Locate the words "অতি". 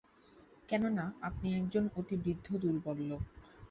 1.95-2.15